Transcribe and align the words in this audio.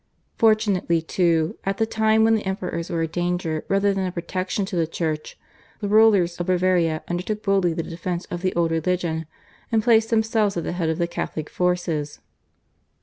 Fortunately, 0.35 0.99
too, 0.99 1.59
at 1.63 1.77
the 1.77 1.85
time 1.85 2.23
when 2.23 2.33
the 2.33 2.41
Emperors 2.43 2.89
were 2.89 3.03
a 3.03 3.07
danger 3.07 3.63
rather 3.69 3.93
than 3.93 4.03
a 4.07 4.11
protection 4.11 4.65
to 4.65 4.75
the 4.75 4.87
Church, 4.87 5.37
the 5.79 5.87
rules 5.87 6.37
of 6.39 6.47
Bavaria 6.47 7.03
undertook 7.07 7.43
boldly 7.43 7.73
the 7.73 7.83
defence 7.83 8.25
of 8.31 8.41
the 8.41 8.55
old 8.55 8.71
religion, 8.71 9.27
and 9.71 9.83
placed 9.83 10.09
themselves 10.09 10.57
at 10.57 10.63
the 10.63 10.71
head 10.71 10.89
of 10.89 10.97
the 10.97 11.05
Catholic 11.05 11.51
forces. 11.51 12.19